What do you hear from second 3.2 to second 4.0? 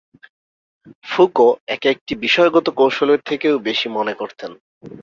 থেকেও বেশি